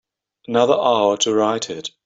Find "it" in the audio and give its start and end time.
1.69-1.91